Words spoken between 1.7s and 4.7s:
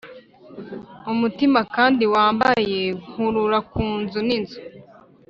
kandi wambaye nkurura ku nzu n'inzu.